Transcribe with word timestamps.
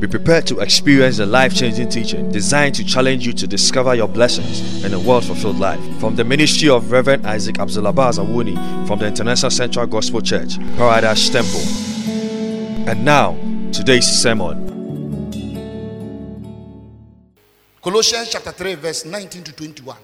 Be 0.00 0.06
prepared 0.06 0.46
to 0.48 0.60
experience 0.60 1.18
a 1.20 1.26
life 1.26 1.54
changing 1.54 1.88
teaching 1.88 2.30
designed 2.30 2.74
to 2.74 2.84
challenge 2.84 3.26
you 3.26 3.32
to 3.32 3.46
discover 3.46 3.94
your 3.94 4.06
blessings 4.06 4.84
in 4.84 4.92
a 4.92 5.00
world 5.00 5.24
fulfilled 5.24 5.58
life. 5.58 5.80
From 5.98 6.14
the 6.14 6.22
ministry 6.22 6.68
of 6.68 6.92
Reverend 6.92 7.26
Isaac 7.26 7.56
Abdulabaz 7.56 8.18
Awuni 8.18 8.86
from 8.86 8.98
the 8.98 9.06
International 9.06 9.50
Central 9.50 9.86
Gospel 9.86 10.20
Church, 10.20 10.58
Paradise 10.76 11.30
Temple. 11.30 11.60
And 12.88 13.04
now, 13.04 13.32
today's 13.72 14.06
sermon. 14.06 14.66
Colossians 17.82 18.28
chapter 18.30 18.52
3, 18.52 18.74
verse 18.74 19.06
19 19.06 19.44
to 19.44 19.52
21. 19.52 19.96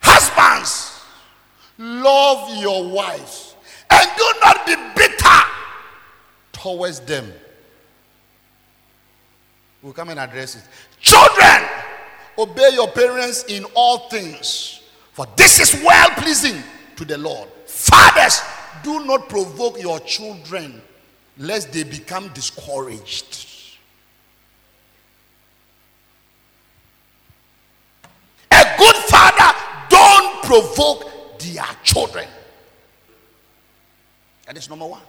Husbands, 0.00 1.00
love 1.78 2.60
your 2.60 2.90
wives 2.90 3.45
and 3.90 4.08
do 4.16 4.32
not 4.42 4.66
be 4.66 4.74
bitter 4.94 5.40
towards 6.52 7.00
them. 7.00 7.32
We'll 9.82 9.92
come 9.92 10.08
and 10.08 10.18
address 10.18 10.56
it. 10.56 10.62
Children, 11.00 11.68
obey 12.38 12.70
your 12.72 12.88
parents 12.88 13.44
in 13.44 13.64
all 13.74 14.08
things, 14.08 14.82
for 15.12 15.26
this 15.36 15.60
is 15.60 15.82
well 15.82 16.10
pleasing 16.10 16.62
to 16.96 17.04
the 17.04 17.16
Lord. 17.18 17.48
Fathers, 17.66 18.40
do 18.82 19.04
not 19.04 19.28
provoke 19.28 19.80
your 19.80 20.00
children 20.00 20.82
lest 21.38 21.72
they 21.72 21.82
become 21.84 22.28
discouraged. 22.28 23.44
A 28.50 28.74
good 28.78 28.96
father 28.96 29.58
don't 29.88 30.42
provoke 30.44 31.38
their 31.38 31.64
children. 31.84 32.26
That 34.46 34.56
is 34.56 34.70
number 34.70 34.86
one. 34.86 35.02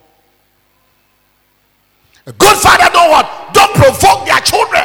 A 2.26 2.32
good 2.34 2.58
father 2.58 2.90
don't 2.92 3.10
what? 3.10 3.54
Don't 3.54 3.74
provoke 3.76 4.26
their 4.26 4.42
children. 4.42 4.84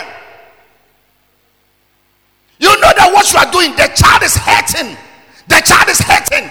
You 2.60 2.68
know 2.68 2.92
that 2.94 3.10
what 3.10 3.26
you 3.32 3.38
are 3.42 3.50
doing, 3.50 3.74
the 3.74 3.90
child 3.96 4.22
is 4.22 4.36
hurting. 4.36 4.94
The 5.48 5.58
child 5.66 5.88
is 5.88 5.98
hurting. 5.98 6.46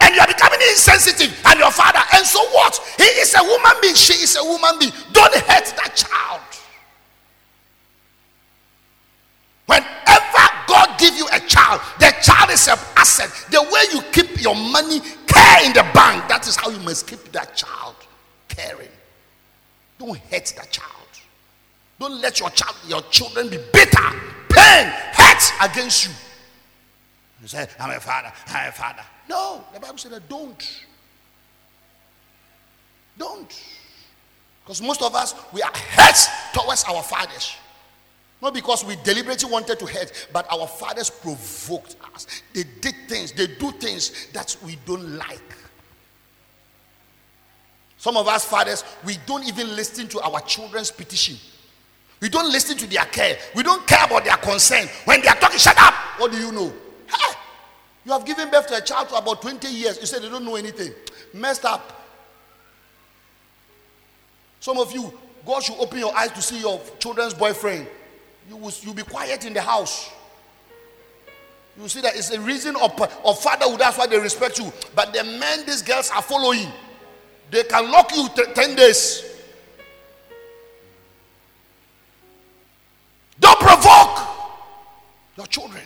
And 0.00 0.14
you 0.14 0.20
are 0.20 0.28
becoming 0.28 0.60
insensitive. 0.70 1.34
And 1.46 1.58
your 1.58 1.72
father. 1.72 1.98
And 2.14 2.24
so 2.24 2.38
what? 2.54 2.78
He 2.96 3.08
is 3.18 3.34
a 3.34 3.42
woman 3.42 3.72
being. 3.82 3.96
She 3.96 4.22
is 4.22 4.36
a 4.36 4.44
woman 4.44 4.78
being. 4.78 4.92
Don't 5.10 5.34
hurt 5.34 5.66
that 5.80 5.96
child. 5.96 6.46
Whenever 9.66 10.46
God 10.68 11.00
give 11.00 11.16
you 11.16 11.26
a 11.32 11.40
child, 11.40 11.80
the 11.98 12.14
child 12.22 12.50
is 12.50 12.68
an 12.68 12.78
asset. 12.94 13.34
The 13.50 13.62
way 13.66 13.82
you 13.92 14.02
keep 14.12 14.40
your 14.40 14.54
money 14.54 15.00
care 15.36 15.66
in 15.66 15.72
the 15.72 15.82
bank, 15.92 16.28
that 16.28 16.46
is 16.46 16.56
how 16.56 16.70
you 16.70 16.78
must 16.80 17.06
keep 17.06 17.32
that 17.32 17.56
child 17.56 17.96
caring. 18.48 18.88
Don't 19.98 20.18
hurt 20.18 20.52
that 20.56 20.70
child. 20.70 20.92
Don't 21.98 22.20
let 22.20 22.40
your 22.40 22.50
child, 22.50 22.76
your 22.86 23.02
children 23.10 23.48
be 23.48 23.58
bitter, 23.72 24.10
pain, 24.50 24.86
hurt 25.12 25.70
against 25.70 26.06
you. 26.06 26.12
You 27.40 27.48
say, 27.48 27.66
I'm 27.80 27.90
a 27.90 28.00
father, 28.00 28.32
I'm 28.48 28.68
a 28.68 28.72
father. 28.72 29.02
No, 29.28 29.64
the 29.72 29.80
Bible 29.80 29.98
said 29.98 30.12
that 30.12 30.28
don't. 30.28 30.84
Don't. 33.18 33.62
Because 34.62 34.82
most 34.82 35.02
of 35.02 35.14
us, 35.14 35.34
we 35.52 35.62
are 35.62 35.72
hurt 35.72 36.16
towards 36.52 36.84
our 36.84 37.02
fathers. 37.02 37.56
Not 38.42 38.52
because 38.52 38.84
we 38.84 38.96
deliberately 39.02 39.50
wanted 39.50 39.78
to 39.78 39.86
hurt, 39.86 40.28
but 40.32 40.46
our 40.52 40.66
fathers 40.66 41.08
provoked 41.08 41.96
us. 42.14 42.26
They 42.52 42.64
did 42.80 42.94
things, 43.08 43.32
they 43.32 43.46
do 43.46 43.72
things 43.72 44.26
that 44.32 44.56
we 44.64 44.76
don't 44.84 45.16
like. 45.16 45.40
Some 47.96 48.16
of 48.16 48.28
us 48.28 48.44
fathers, 48.44 48.84
we 49.04 49.16
don't 49.26 49.44
even 49.48 49.74
listen 49.74 50.06
to 50.08 50.20
our 50.20 50.40
children's 50.42 50.90
petition. 50.90 51.36
We 52.20 52.28
don't 52.28 52.50
listen 52.50 52.76
to 52.78 52.86
their 52.86 53.04
care. 53.06 53.36
We 53.54 53.62
don't 53.62 53.86
care 53.86 54.04
about 54.04 54.24
their 54.24 54.36
concern. 54.36 54.88
When 55.04 55.20
they 55.20 55.28
are 55.28 55.36
talking, 55.36 55.58
shut 55.58 55.76
up. 55.78 55.94
What 56.18 56.32
do 56.32 56.38
you 56.38 56.52
know? 56.52 56.72
Hey, 57.06 57.34
you 58.04 58.12
have 58.12 58.24
given 58.24 58.50
birth 58.50 58.66
to 58.68 58.76
a 58.76 58.80
child 58.80 59.08
for 59.08 59.18
about 59.18 59.42
20 59.42 59.68
years. 59.68 59.98
You 60.00 60.06
said 60.06 60.22
they 60.22 60.28
don't 60.28 60.44
know 60.44 60.56
anything. 60.56 60.92
Messed 61.34 61.64
up. 61.64 62.04
Some 64.60 64.78
of 64.78 64.92
you, 64.92 65.12
God 65.44 65.62
should 65.62 65.76
open 65.78 65.98
your 65.98 66.16
eyes 66.16 66.32
to 66.32 66.42
see 66.42 66.60
your 66.60 66.80
children's 66.98 67.34
boyfriend. 67.34 67.86
You 68.48 68.56
will 68.56 68.72
you'll 68.82 68.94
be 68.94 69.02
quiet 69.02 69.44
in 69.44 69.52
the 69.52 69.60
house. 69.60 70.10
You 71.80 71.88
see 71.88 72.00
that 72.00 72.16
it's 72.16 72.30
a 72.30 72.40
reason 72.40 72.74
of, 72.76 72.98
of 73.24 73.38
fatherhood. 73.40 73.80
That's 73.80 73.98
why 73.98 74.06
they 74.06 74.18
respect 74.18 74.58
you. 74.58 74.72
But 74.94 75.12
the 75.12 75.24
men 75.24 75.66
these 75.66 75.82
girls 75.82 76.10
are 76.10 76.22
following, 76.22 76.68
they 77.50 77.64
can 77.64 77.90
lock 77.90 78.14
you 78.14 78.28
t- 78.34 78.44
10 78.54 78.76
days. 78.76 79.24
Don't 83.38 83.60
provoke 83.60 84.26
your 85.36 85.46
children. 85.46 85.82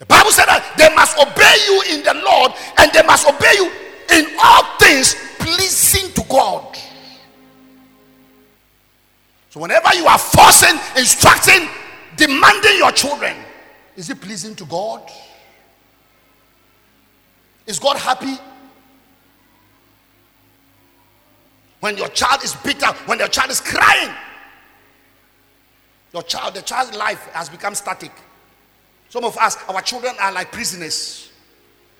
The 0.00 0.06
Bible 0.06 0.30
said 0.30 0.46
that 0.46 0.74
they 0.76 0.92
must 0.94 1.16
obey 1.18 1.56
you 1.66 1.96
in 1.96 2.04
the 2.04 2.14
Lord 2.24 2.52
and 2.78 2.92
they 2.92 3.02
must 3.02 3.28
obey 3.28 3.54
you 3.54 3.70
in 4.10 4.26
all 4.42 4.76
things 4.78 5.14
pleasing 5.38 6.12
to 6.14 6.22
God. 6.28 6.76
So, 9.50 9.60
whenever 9.60 9.94
you 9.94 10.06
are 10.06 10.18
forcing, 10.18 10.78
instructing, 10.96 11.68
demanding 12.18 12.76
your 12.76 12.92
children, 12.92 13.34
is 13.96 14.10
it 14.10 14.20
pleasing 14.20 14.54
to 14.56 14.66
God? 14.66 15.02
Is 17.66 17.78
God 17.78 17.96
happy? 17.96 18.36
When 21.80 21.96
your 21.96 22.08
child 22.08 22.42
is 22.42 22.54
bitter, 22.56 22.86
when 23.06 23.18
your 23.18 23.28
child 23.28 23.50
is 23.50 23.60
crying, 23.60 24.14
your 26.12 26.22
child, 26.22 26.54
the 26.54 26.62
child's 26.62 26.96
life 26.96 27.28
has 27.32 27.48
become 27.48 27.74
static. 27.74 28.12
Some 29.08 29.24
of 29.24 29.36
us, 29.38 29.56
our 29.68 29.80
children 29.80 30.14
are 30.20 30.32
like 30.32 30.50
prisoners. 30.50 31.30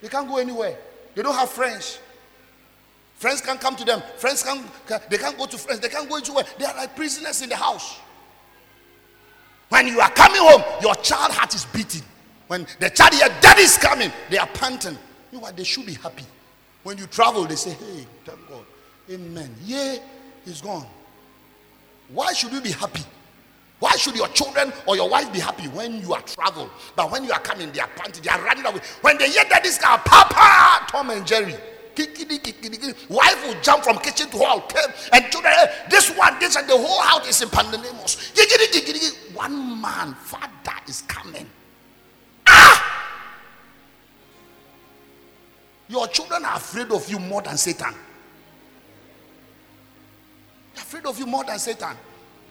They 0.02 0.08
can't 0.08 0.28
go 0.28 0.38
anywhere. 0.38 0.76
They 1.14 1.22
don't 1.22 1.34
have 1.34 1.50
friends. 1.50 2.00
Friends 3.16 3.40
can't 3.40 3.60
come 3.60 3.76
to 3.76 3.84
them. 3.84 4.02
Friends 4.16 4.42
can't, 4.42 4.64
they 5.10 5.18
can't 5.18 5.36
go 5.36 5.46
to 5.46 5.58
friends. 5.58 5.80
They 5.80 5.88
can't 5.88 6.08
go 6.08 6.16
anywhere. 6.16 6.44
They 6.58 6.64
are 6.64 6.76
like 6.76 6.96
prisoners 6.96 7.42
in 7.42 7.48
the 7.48 7.56
house. 7.56 7.98
When 9.68 9.86
you 9.86 10.00
are 10.00 10.10
coming 10.10 10.40
home, 10.40 10.62
your 10.80 10.94
child 10.96 11.32
heart 11.32 11.54
is 11.54 11.64
beating. 11.66 12.02
When 12.46 12.66
the 12.80 12.90
child 12.90 13.14
here, 13.14 13.28
daddy 13.40 13.62
is 13.62 13.76
coming, 13.76 14.10
they 14.30 14.38
are 14.38 14.46
panting. 14.46 14.96
You 15.30 15.38
know 15.38 15.40
what? 15.40 15.56
They 15.56 15.64
should 15.64 15.86
be 15.86 15.94
happy. 15.94 16.24
When 16.82 16.96
you 16.96 17.06
travel, 17.06 17.44
they 17.44 17.56
say, 17.56 17.70
hey, 17.70 18.06
thank 18.24 18.48
God. 18.48 18.64
Amen. 19.10 19.54
Yeah, 19.64 19.96
he's 20.44 20.62
gone. 20.62 20.86
Why 22.08 22.32
should 22.32 22.52
you 22.52 22.60
be 22.60 22.70
happy? 22.70 23.02
Why 23.80 23.90
should 23.92 24.16
your 24.16 24.28
children 24.28 24.72
or 24.86 24.96
your 24.96 25.08
wife 25.08 25.32
be 25.32 25.38
happy 25.38 25.68
when 25.68 26.00
you 26.00 26.14
are 26.14 26.22
travel? 26.22 26.68
But 26.96 27.12
when 27.12 27.24
you 27.24 27.32
are 27.32 27.40
coming, 27.40 27.70
they 27.70 27.80
are 27.80 27.90
panting, 27.94 28.22
they 28.22 28.30
are 28.30 28.42
running 28.42 28.66
away. 28.66 28.80
When 29.02 29.18
they 29.18 29.30
hear 29.30 29.44
that 29.50 29.62
this 29.62 29.78
guy, 29.78 29.96
Papa, 29.98 30.86
Tom 30.90 31.10
and 31.10 31.24
Jerry, 31.26 31.54
kikidi 31.94 32.40
kikidi, 32.40 33.08
wife 33.08 33.46
will 33.46 33.60
jump 33.60 33.84
from 33.84 33.98
kitchen 33.98 34.28
to 34.30 34.38
hall, 34.38 34.68
and 35.12 35.30
children, 35.30 35.52
this 35.90 36.10
one, 36.16 36.38
this, 36.40 36.56
and 36.56 36.68
the 36.68 36.76
whole 36.76 37.02
house 37.02 37.28
is 37.28 37.42
in 37.42 37.48
pandemonium. 37.50 37.94
One 39.38 39.80
man, 39.80 40.14
father 40.14 40.80
is 40.88 41.02
coming. 41.02 41.48
Ah! 42.44 43.22
Your 45.88 46.08
children 46.08 46.44
are 46.44 46.56
afraid 46.56 46.90
of 46.90 47.08
you 47.08 47.20
more 47.20 47.40
than 47.40 47.56
Satan. 47.56 47.94
They're 50.74 50.82
afraid 50.82 51.06
of 51.06 51.16
you 51.20 51.26
more 51.26 51.44
than 51.44 51.56
Satan. 51.60 51.96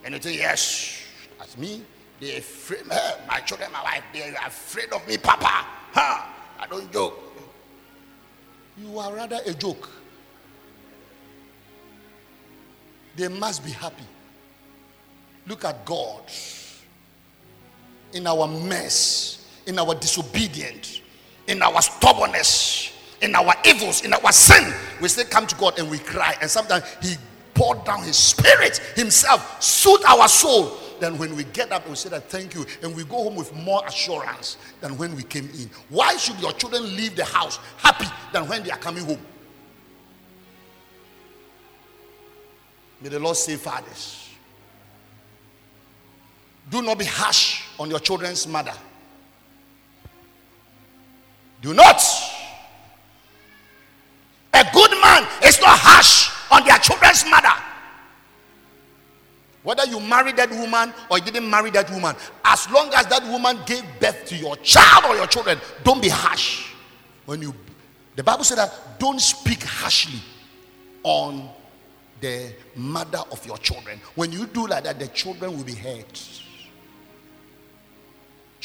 And 0.06 0.16
you 0.16 0.22
say, 0.22 0.38
yes, 0.38 1.04
that's 1.38 1.58
me. 1.58 1.84
They 2.22 2.38
afraid, 2.38 2.86
my 2.88 3.42
children, 3.42 3.70
my 3.74 3.84
wife, 3.84 4.04
they 4.14 4.24
are 4.34 4.48
afraid 4.48 4.94
of 4.94 5.06
me, 5.06 5.18
Papa. 5.18 5.68
Huh? 5.92 6.26
I 6.58 6.68
don't 6.68 6.90
joke. 6.94 7.20
You 8.78 8.98
are 8.98 9.14
rather 9.14 9.40
a 9.46 9.54
joke. 9.54 9.90
They 13.18 13.28
must 13.28 13.66
be 13.66 13.72
happy. 13.72 14.06
Look 15.48 15.66
at 15.66 15.84
God 15.84 16.24
in 18.14 18.28
our 18.28 18.48
mess, 18.48 19.46
in 19.66 19.78
our 19.80 19.96
disobedience, 19.96 21.02
in 21.48 21.62
our 21.62 21.82
stubbornness, 21.82 22.94
in 23.22 23.36
our 23.36 23.54
evils, 23.66 24.04
in 24.04 24.14
our 24.14 24.32
sin. 24.32 24.74
We 25.02 25.08
still 25.08 25.26
come 25.26 25.48
to 25.48 25.56
God 25.56 25.80
and 25.80 25.90
we 25.90 26.00
cry. 26.00 26.36
And 26.42 26.50
sometimes 26.50 26.84
He 27.02 27.16
poured 27.54 27.84
down 27.86 28.04
His 28.04 28.18
Spirit 28.18 28.78
Himself, 28.96 29.62
soothe 29.62 30.04
our 30.08 30.28
soul. 30.28 30.78
Then 31.00 31.18
when 31.18 31.36
we 31.36 31.44
get 31.46 31.72
up, 31.72 31.88
we 31.88 31.96
say 31.96 32.10
that 32.10 32.30
thank 32.30 32.56
you, 32.56 32.66
and 32.82 32.96
we 32.96 33.04
go 33.04 33.18
home 33.24 33.36
with 33.36 33.54
more 33.54 33.86
assurance 33.86 34.58
than 34.82 34.98
when 34.98 35.16
we 35.16 35.22
came 35.24 35.48
in. 35.50 35.70
Why 35.90 36.18
should 36.18 36.40
your 36.40 36.54
children 36.54 36.96
leave 36.96 37.16
the 37.16 37.26
house 37.26 37.60
happy 37.78 38.08
than 38.34 38.48
when 38.48 38.64
they 38.64 38.72
are 38.72 38.80
coming 38.80 39.06
home? 39.06 39.22
May 43.00 43.10
the 43.10 43.20
Lord 43.20 43.38
save 43.38 43.62
fathers. 43.62 44.27
Do 46.70 46.82
not 46.82 47.00
be 47.00 47.06
harsh 47.06 47.64
on 47.80 47.90
your 47.90 48.00
children's 48.00 48.46
mother. 48.48 48.74
Do 51.62 51.74
not. 51.74 52.02
A 54.54 54.64
good 54.74 54.92
man 54.92 55.28
is 55.44 55.60
not 55.60 55.78
harsh 55.80 56.32
on 56.52 56.66
their 56.66 56.78
children's 56.80 57.26
mother. 57.30 57.54
Whether 59.64 59.86
you 59.86 60.00
married 60.00 60.38
that 60.38 60.50
woman 60.50 60.94
or 61.10 61.18
you 61.20 61.26
didn't 61.26 61.50
marry 61.50 61.70
that 61.72 61.90
woman, 61.92 62.16
as 62.46 62.70
long 62.70 62.90
as 62.94 63.06
that 63.08 63.24
woman 63.24 63.60
gave 63.66 63.84
birth 64.00 64.26
to 64.28 64.36
your 64.36 64.56
child 64.58 65.06
or 65.06 65.16
your 65.16 65.28
children, 65.28 65.60
don't 65.84 66.02
be 66.02 66.10
harsh. 66.10 66.72
When 67.26 67.42
you, 67.42 67.54
the 68.16 68.24
Bible 68.24 68.44
said 68.46 68.58
that 68.60 68.98
don't 68.98 69.20
speak 69.20 69.64
harshly 69.64 70.22
on 71.04 71.50
the 72.22 72.54
mother 72.76 73.22
of 73.32 73.46
your 73.46 73.58
children. 73.58 74.00
When 74.16 74.32
you 74.32 74.46
do 74.48 74.68
like 74.68 74.86
that, 74.86 75.00
the 75.00 75.08
children 75.10 75.56
will 75.56 75.66
be 75.66 75.76
hurt. 75.76 76.44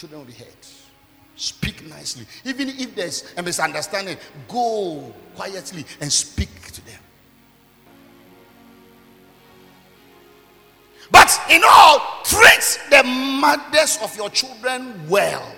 Children 0.03 0.23
will 0.23 0.27
be 0.27 0.33
hurt. 0.33 0.67
Speak 1.37 1.87
nicely. 1.87 2.27
Even 2.45 2.71
if 2.71 2.93
there's 2.97 3.33
a 3.37 3.43
misunderstanding, 3.43 4.17
go 4.49 5.15
quietly 5.37 5.87
and 6.01 6.13
speak 6.13 6.73
to 6.73 6.85
them. 6.85 6.99
But 11.09 11.41
in 11.49 11.63
all, 11.65 12.01
treat 12.25 12.81
the 12.91 13.05
mothers 13.05 14.01
of 14.03 14.17
your 14.17 14.29
children 14.31 15.09
well. 15.09 15.55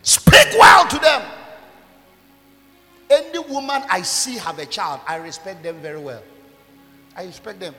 Speak 0.00 0.48
well 0.58 0.88
to 0.88 0.98
them. 0.98 1.22
Any 3.10 3.40
woman 3.40 3.82
I 3.90 4.00
see 4.00 4.38
have 4.38 4.58
a 4.58 4.64
child, 4.64 5.00
I 5.06 5.16
respect 5.16 5.62
them 5.62 5.80
very 5.82 6.00
well. 6.00 6.22
I 7.14 7.24
respect 7.24 7.60
them. 7.60 7.74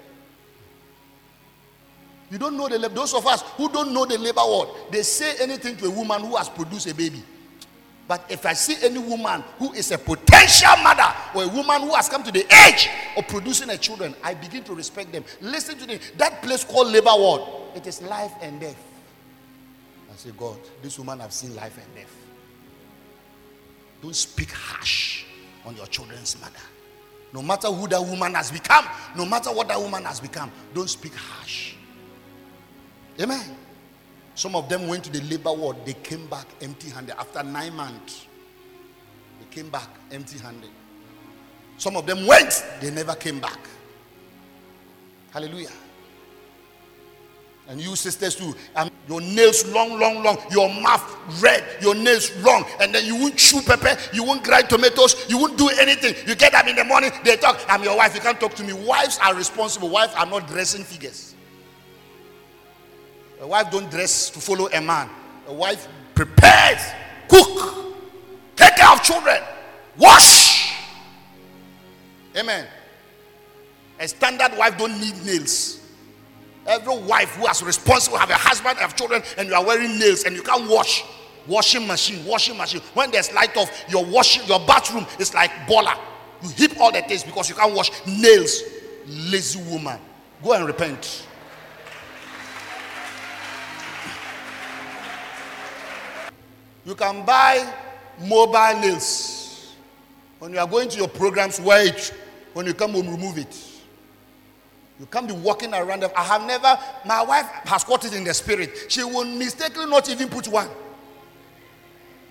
You 2.34 2.40
don't 2.40 2.58
know 2.58 2.68
the 2.68 2.90
those 2.90 3.14
of 3.14 3.28
us 3.28 3.44
who 3.58 3.70
don't 3.70 3.94
know 3.94 4.08
the 4.08 4.18
labor 4.18 4.42
word, 4.44 4.70
they 4.90 5.04
say 5.04 5.36
anything 5.40 5.78
to 5.78 5.86
a 5.86 5.90
woman 5.92 6.20
who 6.22 6.36
has 6.36 6.50
produced 6.50 6.90
a 6.90 6.96
baby. 6.96 7.22
But 8.08 8.26
if 8.28 8.44
I 8.48 8.54
see 8.54 8.76
any 8.84 8.98
woman 8.98 9.44
who 9.60 9.72
is 9.74 9.92
a 9.92 10.00
potential 10.00 10.72
mother 10.82 11.14
or 11.36 11.44
a 11.44 11.48
woman 11.48 11.84
who 11.84 11.94
has 11.94 12.10
come 12.10 12.24
to 12.24 12.32
the 12.32 12.44
age 12.66 12.90
of 13.16 13.28
producing 13.28 13.70
a 13.70 13.78
children, 13.78 14.16
I 14.24 14.34
begin 14.34 14.64
to 14.64 14.74
respect 14.74 15.12
them. 15.12 15.24
Listen 15.42 15.78
to 15.78 15.86
me. 15.86 16.00
That 16.18 16.42
place 16.42 16.64
called 16.64 16.88
labor 16.88 17.12
ward, 17.14 17.42
it 17.76 17.86
is 17.86 18.02
life 18.02 18.34
and 18.42 18.60
death. 18.60 18.84
I 20.12 20.16
say, 20.16 20.32
God, 20.36 20.58
this 20.82 20.98
woman 20.98 21.20
have 21.20 21.34
seen 21.34 21.56
life 21.56 21.78
and 21.78 21.96
death. 21.96 22.16
Don't 24.02 24.16
speak 24.16 24.50
harsh 24.52 25.26
on 25.68 25.76
your 25.76 25.86
children's 25.86 26.42
mother. 26.42 26.66
No 27.32 27.44
matter 27.44 27.68
who 27.68 27.88
that 27.90 28.02
woman 28.02 28.34
has 28.34 28.52
become, 28.52 28.88
no 29.16 29.24
matter 29.24 29.52
what 29.52 29.68
that 29.68 29.80
woman 29.80 30.04
has 30.06 30.20
become, 30.20 30.52
don't 30.74 30.90
speak 30.90 31.14
harsh. 31.14 31.76
Amen. 33.20 33.58
Some 34.36 34.56
of 34.56 34.68
them 34.68 34.88
went 34.88 35.04
to 35.04 35.12
the 35.12 35.22
labor 35.22 35.54
ward, 35.54 35.78
they 35.86 35.94
came 35.94 36.26
back 36.28 36.48
empty 36.62 36.90
handed 36.90 37.18
after 37.20 37.44
nine 37.44 37.76
months. 37.76 38.26
They 39.40 39.56
came 39.56 39.70
back 39.70 39.90
empty 40.12 40.40
handed. 40.40 40.72
Some 41.78 41.96
of 41.96 42.06
them 42.06 42.26
went, 42.26 42.64
they 42.82 42.90
never 42.90 43.14
came 43.16 43.40
back. 43.40 43.60
Hallelujah. 45.32 45.70
And 47.68 47.80
you 47.80 47.96
sisters 47.96 48.36
too, 48.36 48.54
um, 48.76 48.92
your 49.08 49.22
nails 49.22 49.66
long, 49.68 49.98
long, 49.98 50.22
long, 50.22 50.38
your 50.52 50.70
mouth 50.82 51.42
red, 51.42 51.64
your 51.82 51.96
nails 51.96 52.36
long, 52.44 52.66
and 52.82 52.94
then 52.94 53.06
you 53.06 53.16
won't 53.16 53.38
chew 53.38 53.62
pepper, 53.62 53.98
you 54.12 54.24
won't 54.24 54.44
grind 54.44 54.70
tomatoes, 54.70 55.26
you 55.30 55.38
won't 55.38 55.58
do 55.58 55.70
anything. 55.80 56.14
You 56.28 56.36
get 56.36 56.54
up 56.54 56.68
in 56.68 56.76
the 56.76 56.84
morning, 56.84 57.12
they 57.24 57.38
talk, 57.38 57.62
I'm 57.70 57.84
your 57.84 57.96
wife, 57.96 58.16
you 58.16 58.22
can't 58.22 58.40
talk 58.40 58.54
to 58.56 58.64
me. 58.64 58.74
Wives 58.74 59.18
are 59.24 59.34
responsible, 59.34 59.90
wives 59.90 60.14
are 60.16 60.26
not 60.26 60.48
dressing 60.48 60.84
figures. 60.84 61.33
A 63.44 63.48
wife 63.48 63.70
don't 63.72 63.92
dress 63.92 64.30
to 64.30 64.40
follow 64.40 64.70
a 64.70 64.80
man. 64.80 65.10
A 65.48 65.54
wife 65.54 65.90
prepares, 66.16 66.82
cook, 67.28 67.94
take 68.56 68.74
care 68.78 68.90
of 68.90 69.04
children, 69.04 69.38
wash. 69.98 70.74
Amen. 72.38 72.66
A 74.00 74.08
standard 74.08 74.58
wife 74.58 74.78
don't 74.78 74.98
need 74.98 75.26
nails. 75.26 75.82
Every 76.66 76.98
wife 77.00 77.36
who 77.36 77.46
has 77.46 77.62
responsible 77.62 78.18
have 78.18 78.30
a 78.30 78.36
husband, 78.36 78.78
have 78.78 78.96
children, 78.96 79.22
and 79.38 79.50
you 79.50 79.56
are 79.56 79.66
wearing 79.66 80.00
nails 80.00 80.24
and 80.24 80.38
you 80.38 80.42
can't 80.42 80.70
wash. 80.70 81.04
Washing 81.46 81.86
machine, 81.86 82.26
washing 82.26 82.58
machine. 82.58 82.80
When 82.94 83.12
there's 83.12 83.34
light 83.34 83.58
off, 83.58 83.84
your 83.90 84.06
washing, 84.06 84.48
your 84.48 84.66
bathroom 84.66 85.06
is 85.20 85.34
like 85.34 85.52
baller. 85.68 86.00
You 86.42 86.48
heap 86.48 86.80
all 86.80 86.94
the 86.94 87.02
things 87.02 87.24
because 87.24 87.50
you 87.50 87.56
can't 87.56 87.76
wash 87.76 87.92
nails. 88.08 88.64
Lazy 89.06 89.62
woman. 89.70 90.00
Go 90.42 90.54
and 90.54 90.66
repent. 90.66 91.28
You 96.86 96.96
can 96.96 97.26
buy 97.26 97.72
mobile 98.20 98.80
nails. 98.80 99.74
When 100.40 100.54
you 100.54 100.60
are 100.60 100.68
going 100.68 100.90
to 100.90 100.98
your 100.98 101.08
programs, 101.08 101.60
wear 101.60 101.88
it. 101.88 102.14
When 102.54 102.66
you 102.66 102.74
come 102.74 102.92
home, 102.92 103.10
remove 103.10 103.38
it. 103.38 103.56
You 105.00 105.06
can't 105.08 105.28
be 105.28 105.34
walking 105.34 105.74
around. 105.74 106.04
I 106.04 106.24
have 106.24 106.46
never, 106.46 106.78
my 107.06 107.24
wife 107.24 107.46
has 107.66 107.84
caught 107.84 108.06
it 108.06 108.14
in 108.14 108.24
the 108.24 108.34
spirit. 108.34 108.72
She 108.90 109.04
will 109.04 109.26
mistakenly 109.26 109.90
not 109.90 110.10
even 110.10 110.30
put 110.30 110.48
one. 110.48 110.70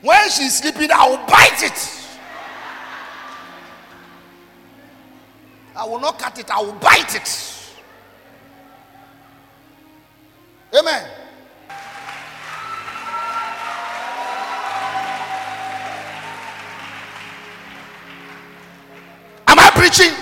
When 0.00 0.30
she's 0.30 0.58
sleeping, 0.58 0.90
I 0.90 1.08
will 1.08 1.26
bite 1.26 1.62
it. 1.62 1.98
I 5.74 5.86
will 5.86 6.00
not 6.00 6.18
cut 6.18 6.38
it, 6.38 6.50
I 6.50 6.60
will 6.60 6.74
bite 6.74 7.14
it. 7.14 7.48
Amen. 10.78 11.21
Preaching? 19.92 20.16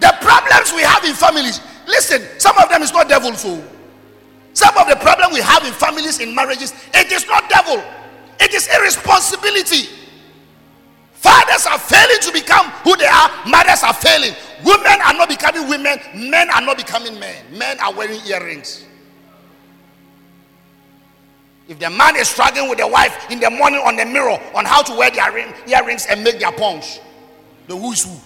The 0.00 0.14
problems 0.20 0.72
we 0.72 0.82
have 0.82 1.04
in 1.04 1.14
families, 1.14 1.60
listen, 1.86 2.22
some 2.38 2.56
of 2.58 2.68
them 2.68 2.82
is 2.82 2.92
not 2.92 3.08
devil 3.08 3.32
so. 3.34 3.62
Some 4.52 4.76
of 4.76 4.88
the 4.88 4.96
problem 4.96 5.32
we 5.32 5.40
have 5.40 5.64
in 5.64 5.72
families, 5.72 6.20
in 6.20 6.34
marriages, 6.34 6.72
it 6.94 7.10
is 7.10 7.26
not 7.26 7.48
devil. 7.48 7.82
It 8.40 8.54
is 8.54 8.68
irresponsibility. 8.68 9.88
Fathers 11.14 11.66
are 11.66 11.78
failing 11.78 12.20
to 12.20 12.32
become 12.32 12.66
who 12.82 12.96
they 12.96 13.06
are. 13.06 13.30
Mothers 13.46 13.82
are 13.82 13.94
failing. 13.94 14.34
Women 14.64 15.00
are 15.04 15.14
not 15.14 15.28
becoming 15.28 15.68
women. 15.68 15.98
Men 16.14 16.50
are 16.50 16.60
not 16.60 16.76
becoming 16.76 17.18
men. 17.18 17.44
Men 17.52 17.80
are 17.80 17.94
wearing 17.94 18.20
earrings. 18.26 18.84
If 21.66 21.78
the 21.78 21.88
man 21.88 22.16
is 22.16 22.28
struggling 22.28 22.68
with 22.68 22.78
the 22.78 22.86
wife 22.86 23.30
in 23.30 23.40
the 23.40 23.50
morning 23.50 23.80
on 23.80 23.96
the 23.96 24.04
mirror 24.04 24.38
on 24.54 24.66
how 24.66 24.82
to 24.82 24.92
wear 24.92 25.10
their 25.10 25.32
ring, 25.32 25.52
earrings 25.66 26.06
and 26.10 26.22
make 26.22 26.38
their 26.38 26.52
punch, 26.52 27.00
the 27.66 27.76
who 27.76 27.92
is 27.92 28.04
who. 28.04 28.16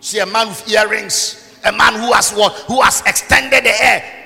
See 0.00 0.18
a 0.18 0.26
man 0.26 0.48
with 0.48 0.68
earrings, 0.68 1.58
a 1.64 1.72
man 1.72 1.94
who 1.94 2.12
has 2.12 2.30
what? 2.32 2.52
Who 2.66 2.82
has 2.82 3.00
extended 3.06 3.64
the 3.64 3.70
hair. 3.70 4.20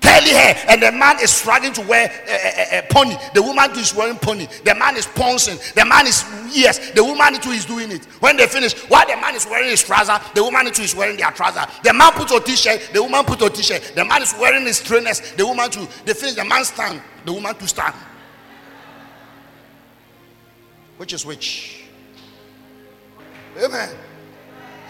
Curly 0.00 0.30
hair, 0.30 0.56
and 0.68 0.82
the 0.82 0.92
man 0.92 1.16
is 1.20 1.30
struggling 1.30 1.72
to 1.72 1.80
wear 1.82 2.10
a, 2.28 2.76
a, 2.76 2.78
a, 2.78 2.82
pony. 2.90 3.16
The 3.34 3.42
woman 3.42 3.72
too 3.72 3.80
is 3.80 3.94
wearing 3.94 4.16
pony. 4.16 4.46
The 4.64 4.74
man 4.74 4.96
is 4.96 5.06
pouncing. 5.06 5.58
The 5.74 5.84
man 5.84 6.06
is 6.06 6.24
yes. 6.52 6.90
The 6.90 7.02
woman 7.02 7.34
too 7.40 7.50
is 7.50 7.64
doing 7.64 7.90
it. 7.90 8.04
When 8.20 8.36
they 8.36 8.46
finish, 8.46 8.74
while 8.88 9.06
the 9.06 9.16
man 9.16 9.34
is 9.34 9.46
wearing 9.46 9.70
his 9.70 9.82
trouser, 9.82 10.18
the 10.34 10.42
woman 10.44 10.70
too 10.72 10.82
is 10.82 10.94
wearing 10.94 11.16
their 11.16 11.30
trouser. 11.30 11.64
The 11.82 11.92
man 11.92 12.12
put 12.12 12.30
a 12.30 12.40
t-shirt. 12.40 12.90
The 12.92 13.02
woman 13.02 13.24
put 13.24 13.42
a 13.42 13.50
t-shirt. 13.50 13.92
The 13.94 14.04
man 14.04 14.22
is 14.22 14.34
wearing 14.38 14.66
his 14.66 14.82
trainers. 14.82 15.20
The 15.36 15.46
woman 15.46 15.70
too. 15.70 15.88
They 16.04 16.14
finish. 16.14 16.34
The 16.34 16.44
man 16.44 16.64
stand. 16.64 17.00
The 17.24 17.32
woman 17.32 17.54
too 17.56 17.66
stand. 17.66 17.94
Which 20.96 21.12
is 21.12 21.26
which? 21.26 21.84
Amen. 23.62 23.94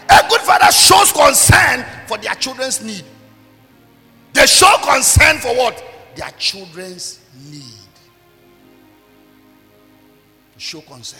A 0.09 0.27
good 0.29 0.41
father 0.41 0.71
shows 0.71 1.11
concern 1.11 1.85
for 2.07 2.17
their 2.17 2.35
children's 2.35 2.83
need. 2.83 3.03
They 4.33 4.45
show 4.45 4.73
concern 4.83 5.37
for 5.37 5.55
what? 5.55 5.83
Their 6.15 6.29
children's 6.37 7.19
need. 7.49 7.63
Show 10.57 10.81
concern. 10.81 11.19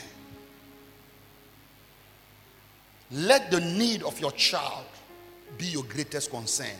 Let 3.11 3.51
the 3.51 3.61
need 3.61 4.03
of 4.03 4.19
your 4.19 4.31
child 4.31 4.85
be 5.57 5.65
your 5.65 5.83
greatest 5.83 6.29
concern. 6.29 6.77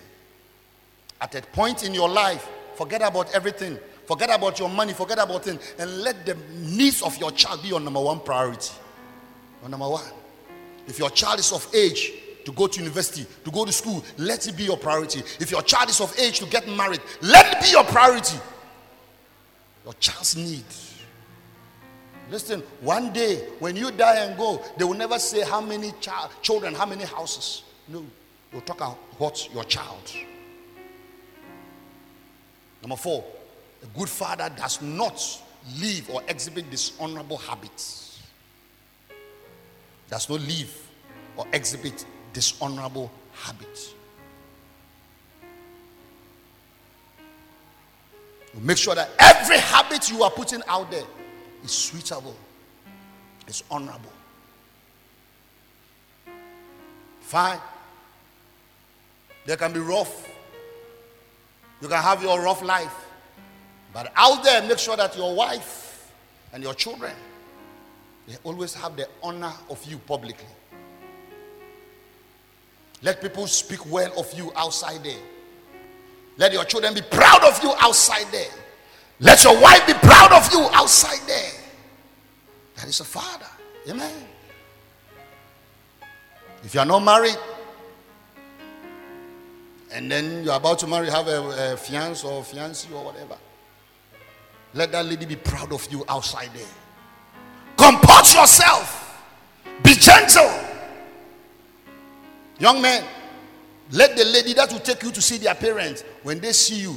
At 1.21 1.35
a 1.35 1.41
point 1.41 1.83
in 1.83 1.93
your 1.93 2.09
life, 2.09 2.47
forget 2.75 3.01
about 3.01 3.33
everything. 3.33 3.79
Forget 4.07 4.33
about 4.33 4.57
your 4.57 4.69
money, 4.69 4.93
forget 4.93 5.19
about 5.19 5.43
things, 5.43 5.61
and 5.77 6.01
let 6.01 6.25
the 6.25 6.35
needs 6.53 7.01
of 7.01 7.17
your 7.17 7.29
child 7.31 7.61
be 7.61 7.67
your 7.67 7.81
number 7.81 7.99
one 7.99 8.21
priority. 8.21 8.73
Your 9.61 9.69
number 9.69 9.89
one. 9.89 10.05
If 10.87 10.97
your 10.97 11.09
child 11.09 11.39
is 11.39 11.51
of 11.51 11.67
age 11.75 12.13
to 12.45 12.53
go 12.53 12.67
to 12.67 12.79
university, 12.79 13.25
to 13.43 13.51
go 13.51 13.65
to 13.65 13.71
school, 13.73 14.01
let 14.17 14.47
it 14.47 14.55
be 14.55 14.63
your 14.63 14.77
priority. 14.77 15.19
If 15.41 15.51
your 15.51 15.61
child 15.61 15.89
is 15.89 15.99
of 15.99 16.17
age 16.17 16.39
to 16.39 16.45
get 16.45 16.69
married, 16.69 17.01
let 17.21 17.57
it 17.57 17.61
be 17.61 17.71
your 17.71 17.83
priority. 17.83 18.37
Your 19.83 19.93
child's 19.95 20.37
need. 20.37 20.63
Listen, 22.31 22.63
one 22.79 23.11
day 23.11 23.39
when 23.59 23.75
you 23.75 23.91
die 23.91 24.23
and 24.23 24.37
go, 24.37 24.63
they 24.77 24.85
will 24.85 24.93
never 24.93 25.19
say 25.19 25.41
how 25.41 25.59
many 25.59 25.91
child, 25.99 26.31
children, 26.41 26.73
how 26.73 26.85
many 26.85 27.03
houses. 27.03 27.63
No, 27.89 28.05
they'll 28.53 28.61
talk 28.61 28.97
about 29.17 29.53
your 29.53 29.65
child. 29.65 30.13
Number 32.81 32.95
four, 32.95 33.25
a 33.83 33.97
good 33.97 34.09
father 34.09 34.49
does 34.55 34.81
not 34.81 35.41
live 35.79 36.09
or 36.09 36.21
exhibit 36.27 36.69
dishonorable 36.69 37.37
habits. 37.37 38.21
Does 40.09 40.29
not 40.29 40.41
live 40.41 40.73
or 41.35 41.45
exhibit 41.53 42.05
dishonorable 42.33 43.11
habits. 43.33 43.93
Make 48.61 48.77
sure 48.77 48.95
that 48.95 49.09
every 49.19 49.59
habit 49.59 50.09
you 50.09 50.23
are 50.23 50.31
putting 50.31 50.61
out 50.67 50.89
there 50.89 51.03
is 51.63 51.71
suitable, 51.71 52.35
is 53.47 53.63
honorable. 53.69 54.11
Fine. 57.21 57.59
There 59.45 59.57
can 59.57 59.73
be 59.73 59.79
rough. 59.79 60.27
You 61.81 61.87
can 61.87 62.01
have 62.01 62.23
your 62.23 62.41
rough 62.41 62.63
life. 62.63 63.06
But 63.97 64.13
out 64.15 64.43
there, 64.43 64.61
make 64.61 64.77
sure 64.77 64.95
that 64.95 65.17
your 65.17 65.33
wife 65.33 66.13
and 66.53 66.61
your 66.61 66.75
children 66.75 67.13
they 68.27 68.35
always 68.43 68.75
have 68.75 68.95
the 68.95 69.09
honor 69.23 69.51
of 69.71 69.83
you 69.85 69.97
publicly. 69.97 70.45
Let 73.01 73.19
people 73.21 73.47
speak 73.47 73.91
well 73.91 74.11
of 74.19 74.31
you 74.37 74.51
outside 74.55 75.03
there. 75.03 75.17
Let 76.37 76.53
your 76.53 76.63
children 76.65 76.93
be 76.93 77.01
proud 77.01 77.43
of 77.43 77.63
you 77.63 77.73
outside 77.79 78.27
there. 78.31 78.51
Let 79.19 79.43
your 79.43 79.59
wife 79.59 79.87
be 79.87 79.93
proud 79.93 80.31
of 80.31 80.53
you 80.53 80.67
outside 80.73 81.27
there. 81.27 81.53
That 82.75 82.89
is 82.89 82.99
a 82.99 83.03
father. 83.03 83.47
Amen. 83.89 84.13
If 86.63 86.75
you 86.75 86.81
are 86.81 86.85
not 86.85 86.99
married, 86.99 87.37
and 89.91 90.11
then 90.11 90.43
you're 90.43 90.53
about 90.53 90.77
to 90.79 90.87
marry, 90.87 91.09
have 91.09 91.27
a, 91.27 91.73
a 91.73 91.77
fiance 91.77 92.27
or 92.27 92.43
fiancé 92.43 92.91
or 92.93 93.03
whatever, 93.03 93.37
let 94.73 94.91
that 94.91 95.05
lady 95.05 95.25
be 95.25 95.35
proud 95.35 95.71
of 95.73 95.91
you 95.91 96.03
outside 96.07 96.49
there. 96.53 96.65
Comport 97.77 98.33
yourself. 98.33 99.23
Be 99.83 99.93
gentle. 99.93 100.51
Young 102.59 102.81
man, 102.81 103.03
let 103.91 104.17
the 104.17 104.25
lady 104.25 104.53
that 104.53 104.71
will 104.71 104.79
take 104.79 105.03
you 105.03 105.11
to 105.11 105.21
see 105.21 105.37
their 105.37 105.55
parents, 105.55 106.03
when 106.23 106.39
they 106.39 106.51
see 106.51 106.81
you, 106.81 106.95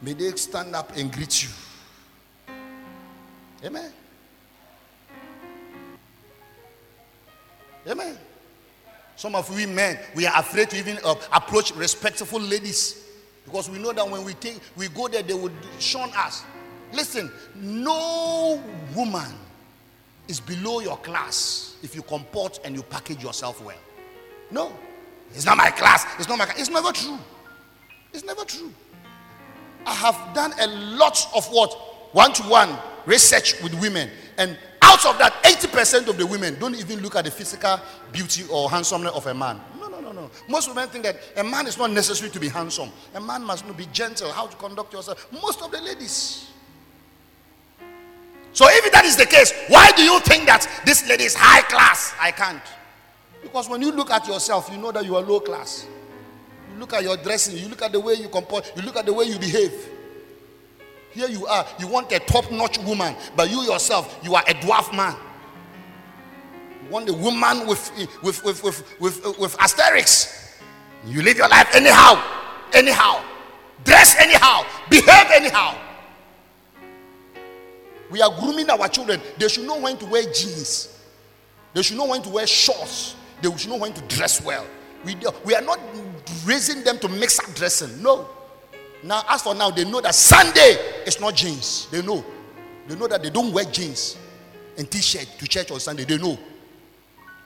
may 0.00 0.12
they 0.12 0.30
stand 0.32 0.74
up 0.76 0.96
and 0.96 1.12
greet 1.12 1.42
you. 1.42 1.48
Amen. 3.64 3.92
Amen. 7.86 8.18
Some 9.16 9.34
of 9.34 9.54
we 9.54 9.66
men, 9.66 9.98
we 10.14 10.26
are 10.26 10.38
afraid 10.38 10.70
to 10.70 10.78
even 10.78 10.98
uh, 11.04 11.14
approach 11.32 11.74
respectful 11.74 12.40
ladies 12.40 13.01
because 13.44 13.68
we 13.68 13.78
know 13.78 13.92
that 13.92 14.08
when 14.08 14.24
we 14.24 14.34
take, 14.34 14.60
we 14.76 14.88
go 14.88 15.08
there, 15.08 15.22
they 15.22 15.34
would 15.34 15.52
shun 15.78 16.10
us. 16.16 16.44
Listen, 16.92 17.30
no 17.54 18.62
woman 18.94 19.32
is 20.28 20.40
below 20.40 20.80
your 20.80 20.96
class 20.98 21.76
if 21.82 21.94
you 21.94 22.02
comport 22.02 22.60
and 22.64 22.74
you 22.74 22.82
package 22.82 23.22
yourself 23.22 23.62
well. 23.64 23.76
No, 24.50 24.72
it's 25.34 25.46
not 25.46 25.56
my 25.56 25.70
class. 25.70 26.04
It's 26.18 26.28
not 26.28 26.38
my. 26.38 26.46
It's 26.56 26.68
never 26.68 26.92
true. 26.92 27.18
It's 28.12 28.24
never 28.24 28.44
true. 28.44 28.72
I 29.86 29.94
have 29.94 30.34
done 30.34 30.52
a 30.60 30.66
lot 30.66 31.26
of 31.34 31.46
what 31.46 31.72
one-to-one 32.12 32.78
research 33.06 33.60
with 33.62 33.74
women, 33.80 34.10
and 34.38 34.56
out 34.82 35.04
of 35.06 35.18
that, 35.18 35.42
80% 35.42 36.08
of 36.08 36.18
the 36.18 36.26
women 36.26 36.56
don't 36.60 36.74
even 36.76 37.00
look 37.00 37.16
at 37.16 37.24
the 37.24 37.30
physical 37.30 37.80
beauty 38.12 38.44
or 38.50 38.70
handsomeness 38.70 39.12
of 39.14 39.26
a 39.26 39.34
man. 39.34 39.60
No. 40.22 40.30
Most 40.48 40.68
women 40.68 40.88
think 40.88 41.04
that 41.04 41.16
a 41.36 41.42
man 41.42 41.66
is 41.66 41.76
not 41.76 41.90
necessary 41.90 42.30
to 42.30 42.38
be 42.38 42.48
handsome. 42.48 42.90
A 43.14 43.20
man 43.20 43.44
must 43.44 43.64
be 43.76 43.86
gentle, 43.92 44.30
how 44.30 44.46
to 44.46 44.56
conduct 44.56 44.92
yourself. 44.92 45.26
Most 45.32 45.62
of 45.62 45.72
the 45.72 45.80
ladies. 45.80 46.48
So 48.52 48.66
if 48.68 48.92
that 48.92 49.04
is 49.04 49.16
the 49.16 49.26
case, 49.26 49.52
why 49.68 49.90
do 49.96 50.02
you 50.02 50.20
think 50.20 50.46
that 50.46 50.68
this 50.84 51.08
lady 51.08 51.24
is 51.24 51.34
high 51.34 51.62
class? 51.62 52.14
I 52.20 52.30
can't. 52.30 52.62
Because 53.42 53.68
when 53.68 53.82
you 53.82 53.90
look 53.90 54.10
at 54.10 54.28
yourself, 54.28 54.68
you 54.70 54.78
know 54.78 54.92
that 54.92 55.04
you 55.04 55.16
are 55.16 55.22
low 55.22 55.40
class. 55.40 55.88
You 56.72 56.78
look 56.78 56.92
at 56.92 57.02
your 57.02 57.16
dressing, 57.16 57.56
you 57.56 57.68
look 57.68 57.82
at 57.82 57.90
the 57.90 57.98
way 57.98 58.14
you 58.14 58.28
comport, 58.28 58.70
you 58.76 58.82
look 58.82 58.96
at 58.96 59.06
the 59.06 59.12
way 59.12 59.24
you 59.24 59.38
behave. 59.38 59.88
Here 61.10 61.28
you 61.28 61.46
are, 61.46 61.66
you 61.80 61.88
want 61.88 62.12
a 62.12 62.20
top 62.20 62.50
notch 62.52 62.78
woman, 62.78 63.16
but 63.34 63.50
you 63.50 63.62
yourself, 63.62 64.20
you 64.22 64.34
are 64.34 64.44
a 64.46 64.54
dwarf 64.54 64.94
man. 64.94 65.16
Want 66.92 67.08
a 67.08 67.14
woman 67.14 67.66
with, 67.66 67.90
with, 68.22 68.44
with, 68.44 68.62
with, 68.62 69.00
with, 69.00 69.38
with 69.38 69.56
asterisks. 69.58 70.60
You 71.06 71.22
live 71.22 71.38
your 71.38 71.48
life 71.48 71.74
anyhow, 71.74 72.22
anyhow, 72.74 73.24
dress 73.82 74.14
anyhow, 74.20 74.66
behave 74.90 75.30
anyhow. 75.32 75.74
We 78.10 78.20
are 78.20 78.30
grooming 78.38 78.68
our 78.68 78.88
children. 78.88 79.22
They 79.38 79.48
should 79.48 79.66
know 79.66 79.80
when 79.80 79.96
to 79.96 80.04
wear 80.04 80.22
jeans. 80.24 81.00
They 81.72 81.80
should 81.80 81.96
know 81.96 82.08
when 82.08 82.20
to 82.24 82.28
wear 82.28 82.46
shorts. 82.46 83.16
They 83.40 83.56
should 83.56 83.70
know 83.70 83.78
when 83.78 83.94
to 83.94 84.02
dress 84.02 84.44
well. 84.44 84.66
We, 85.02 85.16
we 85.46 85.54
are 85.54 85.62
not 85.62 85.80
raising 86.44 86.84
them 86.84 86.98
to 86.98 87.08
mix 87.08 87.40
up 87.40 87.54
dressing. 87.54 88.02
No. 88.02 88.28
Now, 89.02 89.22
as 89.30 89.40
for 89.40 89.54
now, 89.54 89.70
they 89.70 89.90
know 89.90 90.02
that 90.02 90.14
Sunday 90.14 90.76
is 91.06 91.18
not 91.18 91.36
jeans. 91.36 91.88
They 91.90 92.02
know. 92.02 92.22
They 92.86 92.96
know 92.96 93.08
that 93.08 93.22
they 93.22 93.30
don't 93.30 93.50
wear 93.50 93.64
jeans 93.64 94.18
and 94.76 94.90
t-shirt 94.90 95.26
to 95.38 95.48
church 95.48 95.70
on 95.70 95.80
Sunday. 95.80 96.04
They 96.04 96.18
know. 96.18 96.38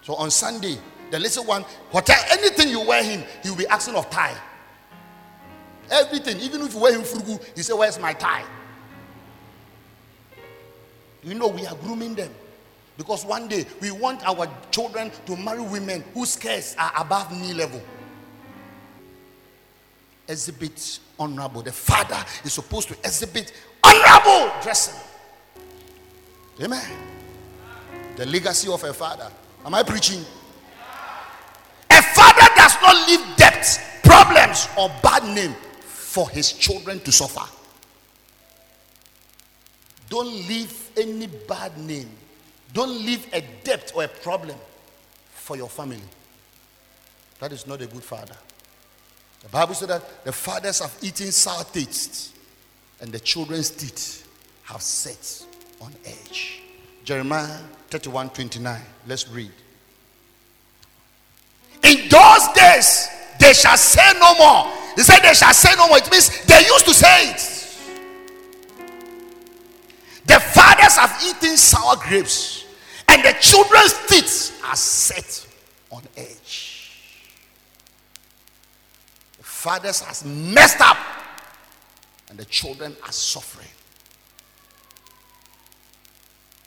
So 0.06 0.14
on 0.14 0.30
Sunday, 0.30 0.78
the 1.10 1.18
little 1.18 1.44
one, 1.44 1.62
whatever 1.90 2.20
anything 2.30 2.68
you 2.68 2.80
wear 2.80 3.02
him, 3.02 3.24
he 3.42 3.50
will 3.50 3.56
be 3.56 3.66
asking 3.66 3.96
of 3.96 4.08
tie. 4.08 4.36
Everything, 5.90 6.38
even 6.38 6.60
if 6.60 6.74
you 6.74 6.80
wear 6.80 6.92
him 6.92 7.02
fugu, 7.02 7.44
he 7.56 7.62
say, 7.64 7.72
"Where's 7.72 7.98
my 7.98 8.12
tie?" 8.12 8.44
You 11.24 11.34
know, 11.34 11.48
we 11.48 11.66
are 11.66 11.74
grooming 11.74 12.14
them. 12.14 12.32
Because 12.96 13.24
one 13.24 13.48
day 13.48 13.66
we 13.80 13.90
want 13.90 14.24
our 14.24 14.48
children 14.70 15.10
to 15.26 15.36
marry 15.36 15.60
women 15.60 16.04
whose 16.14 16.34
skirts 16.34 16.76
are 16.78 16.92
above 16.96 17.32
knee 17.32 17.52
level. 17.52 17.82
Exhibit 20.28 21.00
honorable. 21.18 21.62
The 21.62 21.72
father 21.72 22.24
is 22.44 22.52
supposed 22.52 22.86
to 22.88 22.94
exhibit 22.98 23.52
honorable 23.82 24.52
dressing. 24.62 25.00
Amen. 26.62 26.96
The 28.14 28.24
legacy 28.24 28.70
of 28.72 28.84
a 28.84 28.94
father. 28.94 29.32
Am 29.66 29.74
I 29.74 29.82
preaching? 29.82 30.24
A 31.90 32.02
father 32.02 32.48
does 32.54 32.76
not 32.80 33.08
leave 33.08 33.36
debts, 33.36 33.80
problems, 34.04 34.68
or 34.78 34.88
bad 35.02 35.24
name 35.34 35.54
for 35.80 36.30
his 36.30 36.52
children 36.52 37.00
to 37.00 37.10
suffer. 37.10 37.44
Don't 40.08 40.32
leave 40.48 40.90
any 40.96 41.26
bad 41.26 41.76
name. 41.78 42.08
Don't 42.72 43.04
leave 43.04 43.26
a 43.32 43.42
debt 43.64 43.90
or 43.96 44.04
a 44.04 44.08
problem 44.08 44.56
for 45.30 45.56
your 45.56 45.68
family. 45.68 46.00
That 47.40 47.52
is 47.52 47.66
not 47.66 47.82
a 47.82 47.86
good 47.86 48.04
father. 48.04 48.36
The 49.42 49.48
Bible 49.48 49.74
said 49.74 49.88
that 49.88 50.24
the 50.24 50.32
fathers 50.32 50.78
have 50.78 50.96
eaten 51.02 51.32
sour 51.32 51.64
taste, 51.64 52.36
and 53.00 53.10
the 53.10 53.18
children's 53.18 53.70
teeth 53.70 54.28
have 54.62 54.80
set 54.80 55.44
on 55.80 55.92
edge. 56.04 56.62
Jeremiah 57.06 57.60
31 57.88 58.30
29. 58.30 58.82
Let's 59.06 59.28
read. 59.28 59.52
In 61.84 62.08
those 62.08 62.48
days, 62.52 63.08
they 63.38 63.52
shall 63.52 63.76
say 63.76 64.12
no 64.18 64.34
more. 64.36 64.72
He 64.96 65.02
said 65.02 65.20
they 65.20 65.32
shall 65.32 65.54
say 65.54 65.72
no 65.76 65.86
more. 65.86 65.98
It 65.98 66.10
means 66.10 66.44
they 66.46 66.58
used 66.58 66.84
to 66.84 66.92
say 66.92 67.30
it. 67.30 67.52
The 70.26 70.40
fathers 70.40 70.96
have 70.96 71.22
eaten 71.24 71.56
sour 71.56 71.94
grapes, 71.96 72.64
and 73.06 73.22
the 73.22 73.36
children's 73.40 73.94
teeth 74.08 74.60
are 74.66 74.74
set 74.74 75.46
on 75.92 76.02
edge. 76.16 76.90
The 79.38 79.44
fathers 79.44 80.00
has 80.00 80.24
messed 80.24 80.80
up, 80.80 80.96
and 82.30 82.36
the 82.36 82.46
children 82.46 82.96
are 83.04 83.12
suffering. 83.12 83.68